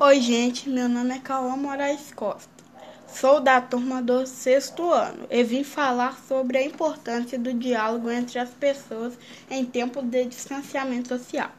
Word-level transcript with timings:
Oi, 0.00 0.20
gente, 0.20 0.68
meu 0.68 0.88
nome 0.88 1.14
é 1.14 1.18
Cauã 1.20 1.56
Moraes 1.56 2.12
Costa. 2.12 2.50
Sou 3.06 3.40
da 3.40 3.60
turma 3.60 4.02
do 4.02 4.26
sexto 4.26 4.90
ano 4.90 5.24
e 5.30 5.44
vim 5.44 5.62
falar 5.62 6.18
sobre 6.26 6.58
a 6.58 6.64
importância 6.64 7.38
do 7.38 7.54
diálogo 7.54 8.10
entre 8.10 8.40
as 8.40 8.50
pessoas 8.50 9.16
em 9.48 9.64
tempos 9.64 10.02
de 10.04 10.24
distanciamento 10.24 11.08
social. 11.08 11.50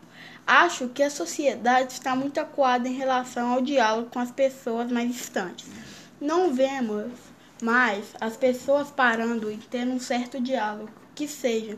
Acho 0.45 0.89
que 0.89 1.01
a 1.01 1.09
sociedade 1.09 1.93
está 1.93 2.13
muito 2.13 2.37
acuada 2.39 2.89
em 2.89 2.93
relação 2.93 3.53
ao 3.53 3.61
diálogo 3.61 4.09
com 4.11 4.19
as 4.19 4.31
pessoas 4.31 4.91
mais 4.91 5.09
distantes. 5.09 5.67
Não 6.19 6.53
vemos 6.53 7.11
mais 7.61 8.05
as 8.19 8.35
pessoas 8.35 8.91
parando 8.91 9.49
e 9.49 9.57
tendo 9.57 9.93
um 9.93 9.99
certo 9.99 10.41
diálogo, 10.41 10.89
que 11.15 11.27
seja 11.27 11.77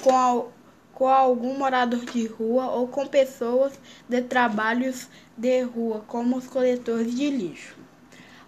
com 0.00 0.48
com 0.98 1.06
algum 1.06 1.56
morador 1.56 2.04
de 2.06 2.26
rua 2.26 2.72
ou 2.72 2.88
com 2.88 3.06
pessoas 3.06 3.78
de 4.08 4.20
trabalhos 4.20 5.06
de 5.36 5.62
rua, 5.62 6.04
como 6.08 6.36
os 6.36 6.48
coletores 6.48 7.14
de 7.14 7.30
lixo. 7.30 7.76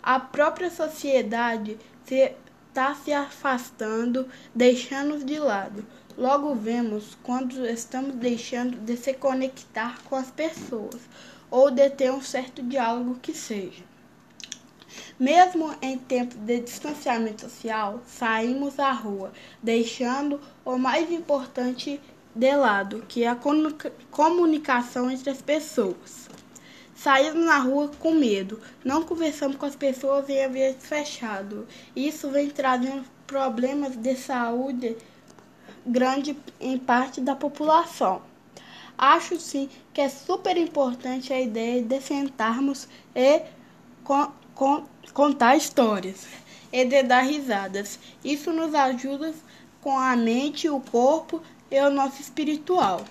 A 0.03 0.19
própria 0.19 0.69
sociedade 0.69 1.79
está 2.05 2.93
se, 2.97 3.05
se 3.05 3.13
afastando, 3.13 4.29
deixando-nos 4.53 5.25
de 5.25 5.39
lado. 5.39 5.87
Logo 6.19 6.53
vemos 6.57 7.17
quando 7.23 7.65
estamos 7.65 8.17
deixando 8.17 8.79
de 8.79 8.97
se 8.97 9.15
conectar 9.15 10.03
com 10.03 10.17
as 10.17 10.33
pessoas 10.33 11.01
ou 11.53 11.71
de 11.71 11.89
ter 11.89 12.11
um 12.11 12.21
certo 12.21 12.65
diálogo 12.65 13.21
que 13.23 13.33
seja. 13.33 13.85
Mesmo 15.17 15.73
em 15.80 15.97
tempos 15.97 16.37
de 16.39 16.59
distanciamento 16.59 17.43
social, 17.43 18.03
saímos 18.05 18.80
à 18.80 18.91
rua, 18.91 19.33
deixando 19.63 20.41
o 20.65 20.77
mais 20.77 21.13
importante 21.13 22.01
de 22.34 22.55
lado, 22.55 23.05
que 23.09 23.25
é 23.25 23.29
a 23.29 23.39
comunicação 24.11 25.11
entre 25.11 25.30
as 25.30 25.43
pessoas. 25.43 26.29
Saímos 26.95 27.45
na 27.47 27.59
rua 27.59 27.91
com 27.98 28.12
medo, 28.12 28.61
não 28.84 29.02
conversamos 29.02 29.57
com 29.57 29.66
as 29.66 29.74
pessoas 29.74 30.29
em 30.29 30.45
ambiente 30.45 30.87
fechado. 30.87 31.66
Isso 31.96 32.29
vem 32.30 32.51
trazendo 32.51 33.05
problemas 33.27 33.96
de 33.96 34.15
saúde 34.16 34.96
grande 35.87 36.37
em 36.60 36.77
parte 36.79 37.21
da 37.21 37.35
população. 37.35 38.23
Acho 38.99 39.40
sim 39.40 39.71
que 39.95 40.01
é 40.02 40.10
super 40.10 40.57
importante 40.59 41.33
a 41.33 41.40
ideia 41.40 41.83
de 41.83 42.01
sentarmos 42.01 42.87
e 43.15 43.43
con 44.05 44.30
con 44.55 44.87
contar 45.15 45.57
histórias 45.57 46.27
e 46.71 46.85
de 46.85 47.02
dar 47.02 47.23
risadas. 47.23 47.99
Isso 48.23 48.52
nos 48.52 48.74
ajuda 48.74 49.33
com 49.81 49.99
a 49.99 50.17
mente 50.17 50.69
o 50.69 50.81
corpo 50.81 51.43
e 51.71 51.81
o 51.81 51.91
nosso 51.91 52.21
espiritual. 52.21 53.05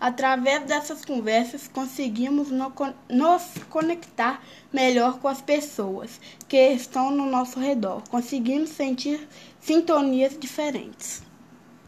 Através 0.00 0.64
dessas 0.64 1.04
conversas, 1.04 1.68
conseguimos 1.68 2.48
nos 2.50 3.42
conectar 3.70 4.42
melhor 4.72 5.20
com 5.20 5.28
as 5.28 5.40
pessoas 5.40 6.20
que 6.48 6.56
estão 6.70 7.10
no 7.12 7.24
nosso 7.24 7.60
redor. 7.60 8.02
Conseguimos 8.10 8.70
sentir 8.70 9.28
sintonias 9.60 10.36
diferentes. 10.36 11.22